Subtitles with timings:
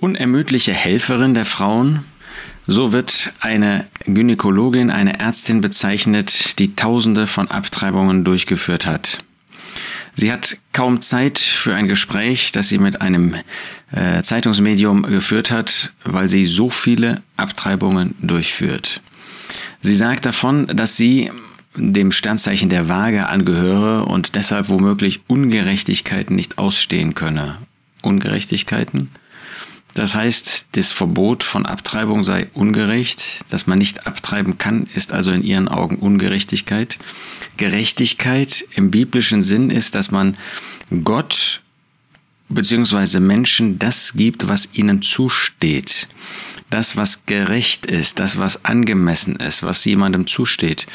[0.00, 2.04] unermüdliche Helferin der Frauen,
[2.66, 9.18] so wird eine Gynäkologin, eine Ärztin bezeichnet, die Tausende von Abtreibungen durchgeführt hat.
[10.14, 13.36] Sie hat kaum Zeit für ein Gespräch, das sie mit einem
[13.92, 19.00] äh, Zeitungsmedium geführt hat, weil sie so viele Abtreibungen durchführt.
[19.80, 21.30] Sie sagt davon, dass sie
[21.76, 27.56] dem Sternzeichen der Waage angehöre und deshalb womöglich Ungerechtigkeiten nicht ausstehen könne.
[28.02, 29.10] Ungerechtigkeiten?
[29.98, 35.32] Das heißt, das Verbot von Abtreibung sei ungerecht, dass man nicht abtreiben kann, ist also
[35.32, 36.98] in ihren Augen Ungerechtigkeit.
[37.56, 40.36] Gerechtigkeit im biblischen Sinn ist, dass man
[41.02, 41.62] Gott
[42.48, 43.18] bzw.
[43.18, 46.06] Menschen das gibt, was ihnen zusteht.
[46.70, 50.86] Das, was gerecht ist, das, was angemessen ist, was jemandem zusteht.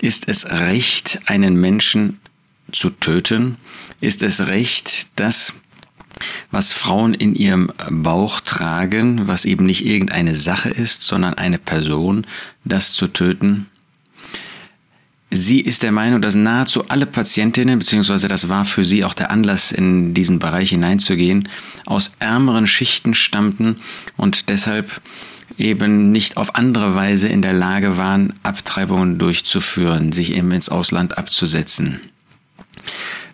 [0.00, 2.18] Ist es recht, einen Menschen
[2.72, 3.58] zu töten?
[4.00, 5.52] Ist es recht, dass
[6.50, 12.26] was Frauen in ihrem Bauch tragen, was eben nicht irgendeine Sache ist, sondern eine Person,
[12.64, 13.66] das zu töten.
[15.32, 19.30] Sie ist der Meinung, dass nahezu alle Patientinnen, beziehungsweise das war für sie auch der
[19.30, 21.48] Anlass, in diesen Bereich hineinzugehen,
[21.86, 23.76] aus ärmeren Schichten stammten
[24.16, 25.00] und deshalb
[25.56, 31.16] eben nicht auf andere Weise in der Lage waren, Abtreibungen durchzuführen, sich eben ins Ausland
[31.16, 32.00] abzusetzen.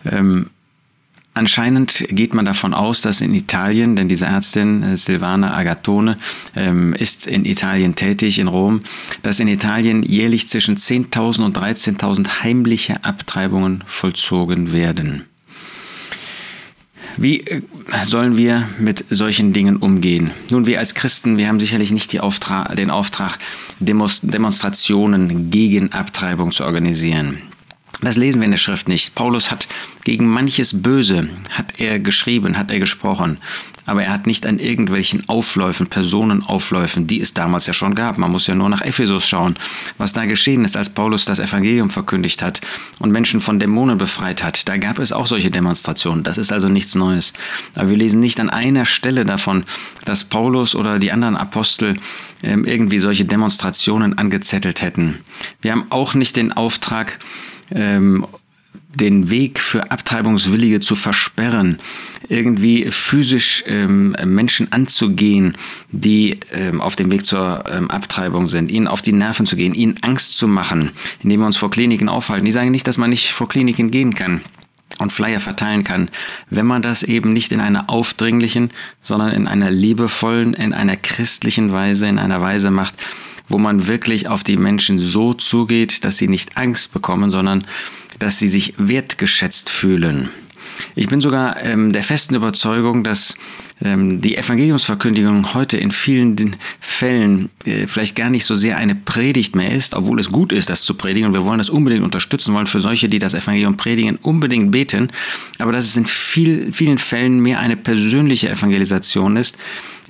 [0.05, 0.51] Ähm,
[1.37, 6.17] Anscheinend geht man davon aus, dass in Italien, denn diese Ärztin äh, Silvana Agatone
[6.55, 8.81] ähm, ist in Italien tätig, in Rom,
[9.23, 15.27] dass in Italien jährlich zwischen 10.000 und 13.000 heimliche Abtreibungen vollzogen werden.
[17.19, 17.61] Wie äh,
[18.07, 20.31] sollen wir mit solchen Dingen umgehen?
[20.49, 23.39] Nun, wir als Christen, wir haben sicherlich nicht Auftrag, den Auftrag,
[23.79, 27.43] Demonstrationen gegen Abtreibung zu organisieren.
[28.03, 29.15] Das lesen wir in der Schrift nicht.
[29.15, 29.67] Paulus hat
[30.05, 33.39] gegen manches Böse, hat er geschrieben, hat er gesprochen.
[33.87, 38.19] Aber er hat nicht an irgendwelchen Aufläufen, Personenaufläufen, die es damals ja schon gab.
[38.19, 39.57] Man muss ja nur nach Ephesus schauen,
[39.97, 42.61] was da geschehen ist, als Paulus das Evangelium verkündigt hat
[42.99, 44.69] und Menschen von Dämonen befreit hat.
[44.69, 46.25] Da gab es auch solche Demonstrationen.
[46.25, 47.33] Das ist also nichts Neues.
[47.77, 49.65] Aber wir lesen nicht an einer Stelle davon,
[50.05, 51.97] dass Paulus oder die anderen Apostel
[52.43, 55.19] ähm, irgendwie solche Demonstrationen angezettelt hätten.
[55.61, 57.19] Wir haben auch nicht den Auftrag,
[57.71, 58.27] ähm,
[58.97, 61.79] den Weg für Abtreibungswillige zu versperren,
[62.29, 65.57] irgendwie physisch ähm, Menschen anzugehen,
[65.91, 69.75] die ähm, auf dem Weg zur ähm, Abtreibung sind, ihnen auf die Nerven zu gehen,
[69.75, 70.91] ihnen Angst zu machen,
[71.23, 72.47] indem wir uns vor Kliniken aufhalten.
[72.47, 74.41] Die sagen nicht, dass man nicht vor Kliniken gehen kann
[74.99, 76.09] und Flyer verteilen kann,
[76.49, 78.71] wenn man das eben nicht in einer aufdringlichen,
[79.03, 82.95] sondern in einer liebevollen, in einer christlichen Weise, in einer Weise macht,
[83.49, 87.65] wo man wirklich auf die Menschen so zugeht, dass sie nicht Angst bekommen, sondern
[88.19, 90.31] dass sie sich wertgeschätzt fühlen.
[90.95, 93.35] Ich bin sogar ähm, der festen Überzeugung, dass
[93.83, 99.57] ähm, die Evangeliumsverkündigung heute in vielen Fällen äh, vielleicht gar nicht so sehr eine Predigt
[99.57, 102.55] mehr ist, obwohl es gut ist, das zu predigen und wir wollen das unbedingt unterstützen,
[102.55, 105.09] wollen für solche, die das Evangelium predigen, unbedingt beten,
[105.59, 109.59] aber dass es in viel, vielen Fällen mehr eine persönliche Evangelisation ist,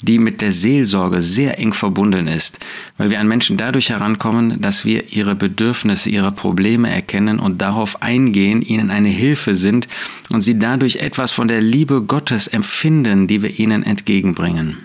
[0.03, 2.61] die mit der Seelsorge sehr eng verbunden ist,
[2.99, 8.03] weil wir an Menschen dadurch herankommen, dass wir ihre Bedürfnisse, ihre Probleme erkennen und darauf
[8.03, 9.89] eingehen, ihnen eine Hilfe sind
[10.31, 14.77] und sie dadurch etwas von der Liebe Gottes empfinden, die wir ihnen entgegenbringen.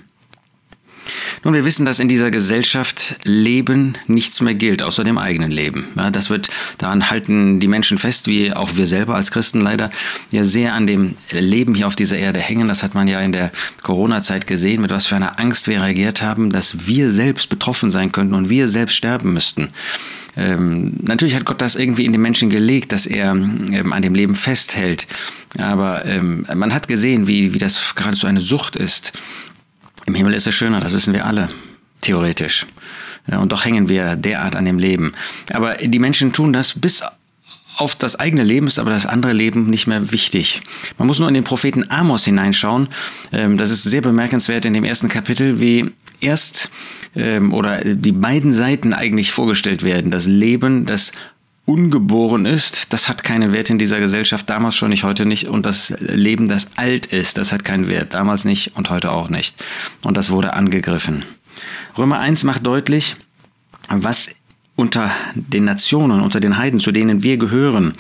[1.44, 5.88] Nun, wir wissen, dass in dieser Gesellschaft Leben nichts mehr gilt, außer dem eigenen Leben.
[5.96, 9.90] Ja, das wird, daran halten die Menschen fest, wie auch wir selber als Christen leider,
[10.30, 12.68] ja sehr an dem Leben hier auf dieser Erde hängen.
[12.68, 16.22] Das hat man ja in der Corona-Zeit gesehen, mit was für einer Angst wir reagiert
[16.22, 19.70] haben, dass wir selbst betroffen sein könnten und wir selbst sterben müssten.
[20.38, 24.14] Ähm, natürlich hat Gott das irgendwie in den Menschen gelegt, dass er ähm, an dem
[24.14, 25.08] Leben festhält.
[25.58, 29.12] Aber ähm, man hat gesehen, wie, wie das geradezu eine Sucht ist.
[30.06, 31.50] Im Himmel ist es schöner, das wissen wir alle,
[32.02, 32.66] theoretisch.
[33.30, 35.14] Ja, und doch hängen wir derart an dem Leben.
[35.54, 37.04] Aber die Menschen tun das bis
[37.78, 40.62] auf das eigene Leben ist aber das andere Leben nicht mehr wichtig.
[40.98, 42.90] Man muss nur in den Propheten Amos hineinschauen.
[43.32, 45.90] Ähm, das ist sehr bemerkenswert in dem ersten Kapitel, wie
[46.20, 46.70] erst
[47.16, 50.12] ähm, oder die beiden Seiten eigentlich vorgestellt werden.
[50.12, 51.12] Das Leben, das
[51.66, 55.48] ungeboren ist, das hat keinen Wert in dieser Gesellschaft, damals schon nicht, heute nicht.
[55.48, 59.30] Und das Leben, das alt ist, das hat keinen Wert, damals nicht und heute auch
[59.30, 59.56] nicht.
[60.04, 61.24] Und das wurde angegriffen.
[61.98, 63.16] Römer 1 macht deutlich,
[63.90, 64.30] was
[64.82, 67.94] unter den Nationen, unter den Heiden, zu denen wir gehören.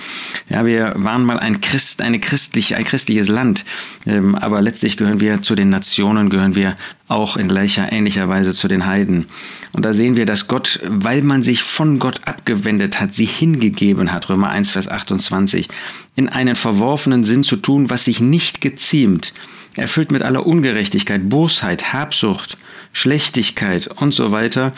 [0.49, 3.65] Ja, wir waren mal ein Christ, eine christliche, ein christliches Land,
[4.07, 6.75] ähm, aber letztlich gehören wir zu den Nationen, gehören wir
[7.07, 9.27] auch in gleicher, ähnlicher Weise zu den Heiden.
[9.73, 14.11] Und da sehen wir, dass Gott, weil man sich von Gott abgewendet hat, sie hingegeben
[14.11, 15.69] hat, Römer 1, Vers 28,
[16.15, 19.35] in einen verworfenen Sinn zu tun, was sich nicht geziemt,
[19.75, 22.57] erfüllt mit aller Ungerechtigkeit, Bosheit, Habsucht,
[22.91, 24.73] Schlechtigkeit und so weiter.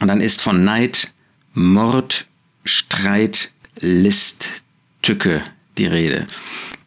[0.00, 1.13] Und dann ist von Neid,
[1.54, 2.26] Mord,
[2.64, 4.50] Streit, List,
[5.02, 5.42] Tücke
[5.78, 6.26] die Rede.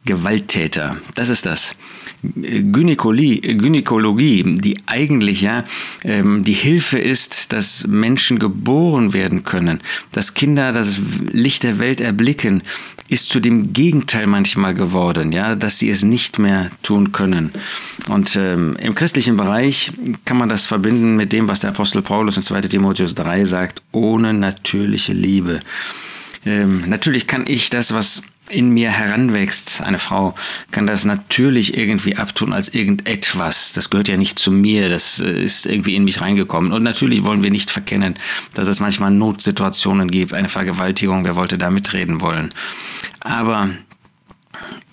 [0.06, 1.76] Gewalttäter, das ist das.
[2.24, 3.42] Gynäkologie,
[4.58, 5.64] die eigentlich ja
[6.04, 9.80] ähm, die Hilfe ist, dass Menschen geboren werden können,
[10.12, 11.00] dass Kinder das
[11.32, 12.64] Licht der Welt erblicken,
[13.10, 17.52] ist zu dem Gegenteil manchmal geworden, ja, dass sie es nicht mehr tun können.
[18.10, 19.92] Und ähm, im christlichen Bereich
[20.26, 23.82] kann man das verbinden mit dem, was der Apostel Paulus in 2 Timotheus 3 sagt,
[23.92, 25.62] ohne natürliche Liebe.
[26.46, 30.34] Ähm, natürlich kann ich das, was in mir heranwächst, eine Frau,
[30.72, 33.74] kann das natürlich irgendwie abtun als irgendetwas.
[33.74, 36.72] Das gehört ja nicht zu mir, das äh, ist irgendwie in mich reingekommen.
[36.72, 38.16] Und natürlich wollen wir nicht verkennen,
[38.54, 42.54] dass es manchmal Notsituationen gibt, eine Vergewaltigung, wer wollte da mitreden wollen.
[43.20, 43.70] Aber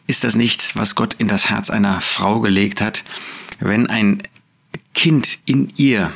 [0.07, 3.05] ist das nicht, was Gott in das Herz einer Frau gelegt hat,
[3.61, 4.23] wenn ein
[4.95, 6.13] Kind in ihr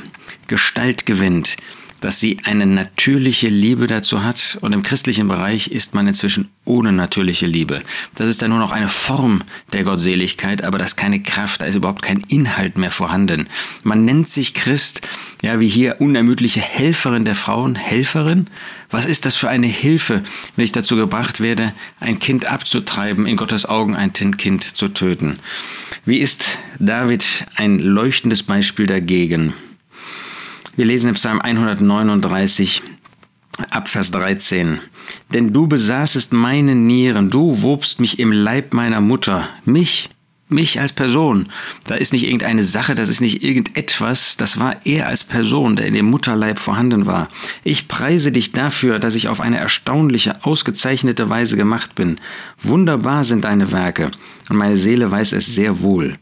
[0.47, 1.57] Gestalt gewinnt,
[2.01, 6.91] dass sie eine natürliche Liebe dazu hat und im christlichen Bereich ist man inzwischen ohne
[6.91, 7.81] natürliche Liebe.
[8.15, 9.43] Das ist dann nur noch eine Form
[9.73, 13.47] der Gottseligkeit, aber das ist keine Kraft, da ist überhaupt kein Inhalt mehr vorhanden.
[13.83, 15.01] Man nennt sich Christ,
[15.41, 18.47] ja, wie hier unermüdliche Helferin der Frauen, Helferin.
[18.91, 20.23] Was ist das für eine Hilfe,
[20.55, 25.39] wenn ich dazu gebracht werde, ein Kind abzutreiben, in Gottes Augen ein Kind zu töten?
[26.05, 29.53] Wie ist David ein leuchtendes Beispiel dagegen?
[30.79, 32.81] Wir lesen im Psalm 139
[33.69, 34.79] ab Vers 13.
[35.33, 40.09] Denn du besaßest meine Nieren, du wobst mich im Leib meiner Mutter, mich,
[40.47, 41.47] mich als Person.
[41.83, 45.85] Da ist nicht irgendeine Sache, das ist nicht irgendetwas, das war er als Person, der
[45.85, 47.27] in dem Mutterleib vorhanden war.
[47.65, 52.21] Ich preise dich dafür, dass ich auf eine erstaunliche, ausgezeichnete Weise gemacht bin.
[52.61, 54.11] Wunderbar sind deine Werke,
[54.47, 56.17] und meine Seele weiß es sehr wohl.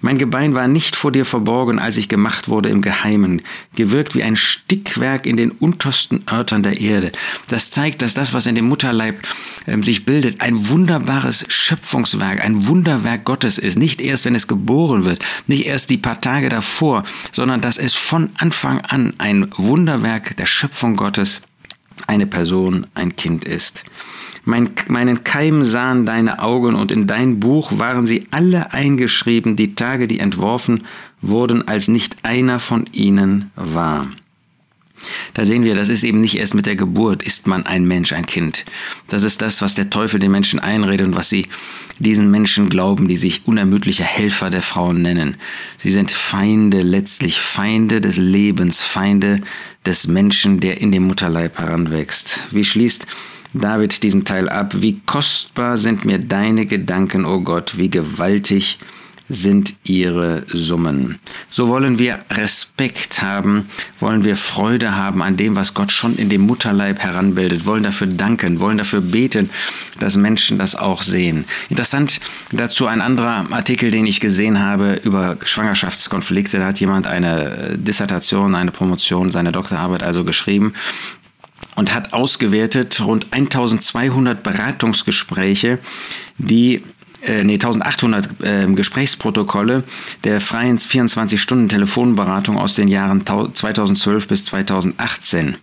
[0.00, 3.42] Mein Gebein war nicht vor dir verborgen, als ich gemacht wurde im Geheimen,
[3.74, 7.10] gewirkt wie ein Stickwerk in den untersten Örtern der Erde.
[7.48, 9.26] Das zeigt, dass das, was in dem Mutterleib
[9.66, 13.76] äh, sich bildet, ein wunderbares Schöpfungswerk, ein Wunderwerk Gottes ist.
[13.76, 17.02] Nicht erst, wenn es geboren wird, nicht erst die paar Tage davor,
[17.32, 21.40] sondern dass es von Anfang an ein Wunderwerk der Schöpfung Gottes,
[22.06, 23.82] eine Person, ein Kind ist.
[24.48, 29.74] Mein, meinen Keim sahen deine Augen und in dein Buch waren sie alle eingeschrieben, die
[29.74, 30.84] Tage, die entworfen
[31.20, 34.08] wurden, als nicht einer von ihnen war.
[35.34, 38.14] Da sehen wir, das ist eben nicht erst mit der Geburt, ist man ein Mensch,
[38.14, 38.64] ein Kind.
[39.06, 41.46] Das ist das, was der Teufel den Menschen einredet und was sie
[41.98, 45.36] diesen Menschen glauben, die sich unermüdliche Helfer der Frauen nennen.
[45.76, 49.42] Sie sind Feinde, letztlich Feinde des Lebens, Feinde
[49.84, 52.46] des Menschen, der in dem Mutterleib heranwächst.
[52.50, 53.06] Wie schließt
[53.60, 54.74] David diesen Teil ab.
[54.76, 58.78] Wie kostbar sind mir deine Gedanken, o oh Gott, wie gewaltig
[59.28, 61.18] sind ihre Summen.
[61.50, 63.68] So wollen wir Respekt haben,
[64.00, 68.06] wollen wir Freude haben an dem, was Gott schon in dem Mutterleib heranbildet, wollen dafür
[68.06, 69.50] danken, wollen dafür beten,
[69.98, 71.44] dass Menschen das auch sehen.
[71.68, 72.20] Interessant
[72.52, 76.58] dazu ein anderer Artikel, den ich gesehen habe über Schwangerschaftskonflikte.
[76.58, 80.72] Da hat jemand eine Dissertation, eine Promotion, seine Doktorarbeit also geschrieben
[81.78, 85.78] und hat ausgewertet rund 1200 Beratungsgespräche,
[86.36, 86.82] die
[87.22, 89.84] äh, nee, 1800 äh, Gesprächsprotokolle
[90.24, 95.58] der freien 24-Stunden-Telefonberatung aus den Jahren 2012 bis 2018.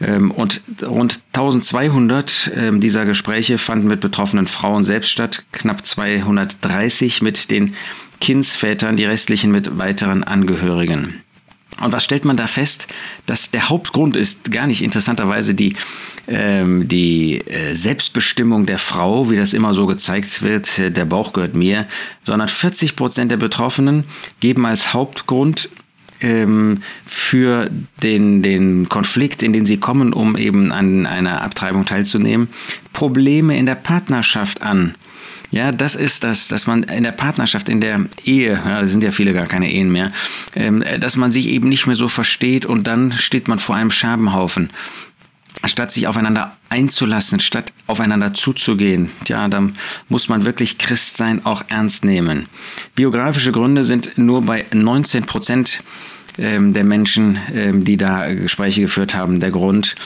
[0.00, 7.22] Ähm, und rund 1200 äh, dieser Gespräche fanden mit betroffenen Frauen selbst statt, knapp 230
[7.22, 7.76] mit den
[8.20, 11.22] Kindsvätern, die restlichen mit weiteren Angehörigen.
[11.80, 12.88] Und was stellt man da fest?
[13.26, 15.76] Dass der Hauptgrund ist gar nicht interessanterweise die,
[16.26, 21.32] ähm, die äh, Selbstbestimmung der Frau, wie das immer so gezeigt wird, äh, der Bauch
[21.32, 21.86] gehört mir,
[22.24, 24.04] sondern 40 Prozent der Betroffenen
[24.40, 25.68] geben als Hauptgrund
[26.20, 27.70] ähm, für
[28.02, 32.48] den, den Konflikt, in den sie kommen, um eben an einer Abtreibung teilzunehmen,
[32.92, 34.94] Probleme in der Partnerschaft an.
[35.50, 39.10] Ja, das ist das, dass man in der Partnerschaft, in der Ehe, ja, sind ja
[39.10, 40.12] viele gar keine Ehen mehr,
[40.54, 43.90] ähm, dass man sich eben nicht mehr so versteht und dann steht man vor einem
[43.90, 44.70] Scherbenhaufen.
[45.64, 49.76] Statt sich aufeinander einzulassen, statt aufeinander zuzugehen, ja, dann
[50.08, 52.46] muss man wirklich Christ sein auch ernst nehmen.
[52.94, 55.82] Biografische Gründe sind nur bei 19 Prozent
[56.36, 59.96] ähm, der Menschen, ähm, die da Gespräche geführt haben, der Grund.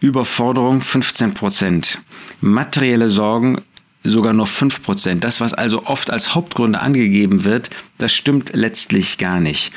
[0.00, 1.98] Überforderung 15 Prozent.
[2.40, 3.60] Materielle Sorgen
[4.04, 5.20] sogar nur 5%.
[5.20, 9.72] Das, was also oft als Hauptgründe angegeben wird, das stimmt letztlich gar nicht.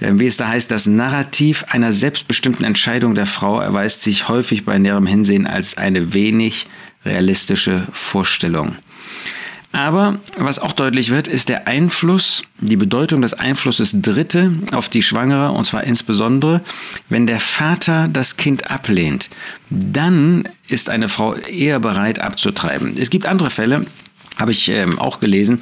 [0.00, 4.64] Ähm, wie es da heißt, das Narrativ einer selbstbestimmten Entscheidung der Frau erweist sich häufig
[4.64, 6.66] bei näherem Hinsehen als eine wenig
[7.04, 8.76] realistische Vorstellung.
[9.72, 15.02] Aber was auch deutlich wird, ist der Einfluss, die Bedeutung des Einflusses Dritte auf die
[15.02, 16.60] Schwangere, und zwar insbesondere,
[17.08, 19.30] wenn der Vater das Kind ablehnt.
[19.70, 22.96] Dann ist eine Frau eher bereit abzutreiben.
[22.98, 23.86] Es gibt andere Fälle,
[24.38, 25.60] habe ich ähm, auch gelesen,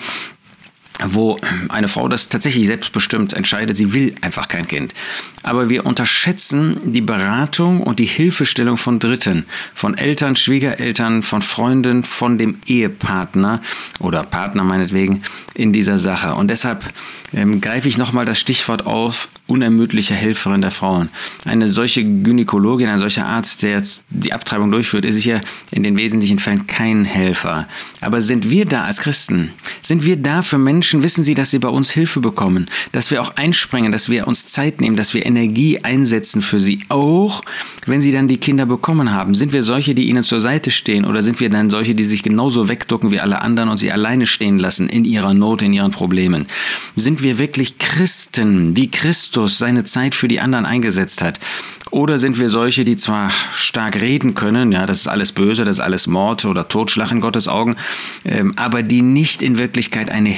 [1.04, 1.38] wo
[1.68, 4.94] eine Frau das tatsächlich selbstbestimmt entscheidet, sie will einfach kein Kind.
[5.42, 12.04] Aber wir unterschätzen die Beratung und die Hilfestellung von Dritten, von Eltern, Schwiegereltern, von Freunden,
[12.04, 13.62] von dem Ehepartner
[14.00, 15.22] oder Partner meinetwegen
[15.54, 16.34] in dieser Sache.
[16.34, 16.84] Und deshalb
[17.32, 21.08] ähm, greife ich nochmal das Stichwort auf, unermüdliche Helferin der Frauen.
[21.44, 25.40] Eine solche Gynäkologin, ein solcher Arzt, der die Abtreibung durchführt, ist sicher
[25.70, 27.66] in den wesentlichen Fällen kein Helfer.
[28.00, 29.50] Aber sind wir da als Christen?
[29.82, 30.87] Sind wir da für Menschen?
[30.92, 32.66] Wissen sie, dass sie bei uns Hilfe bekommen?
[32.92, 36.80] Dass wir auch einspringen, dass wir uns Zeit nehmen, dass wir Energie einsetzen für sie,
[36.88, 37.42] auch
[37.86, 39.34] wenn sie dann die Kinder bekommen haben?
[39.34, 41.04] Sind wir solche, die ihnen zur Seite stehen?
[41.04, 44.26] Oder sind wir dann solche, die sich genauso wegducken wie alle anderen und sie alleine
[44.26, 46.46] stehen lassen in ihrer Not, in ihren Problemen?
[46.96, 51.38] Sind wir wirklich Christen, wie Christus seine Zeit für die anderen eingesetzt hat?
[51.90, 55.78] Oder sind wir solche, die zwar stark reden können, ja, das ist alles böse, das
[55.78, 57.76] ist alles Mord oder Totschlag in Gottes Augen,
[58.24, 60.28] ähm, aber die nicht in Wirklichkeit eine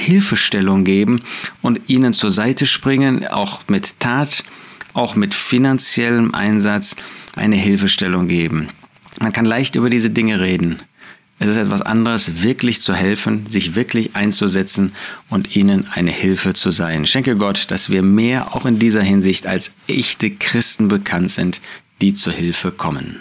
[0.41, 1.21] Hilfestellung geben
[1.61, 4.43] und ihnen zur Seite springen, auch mit Tat,
[4.93, 6.95] auch mit finanziellem Einsatz
[7.35, 8.69] eine Hilfestellung geben.
[9.19, 10.81] Man kann leicht über diese Dinge reden.
[11.37, 14.93] Es ist etwas anderes, wirklich zu helfen, sich wirklich einzusetzen
[15.29, 17.05] und ihnen eine Hilfe zu sein.
[17.05, 21.61] Schenke Gott, dass wir mehr auch in dieser Hinsicht als echte Christen bekannt sind,
[21.99, 23.19] die zur Hilfe kommen.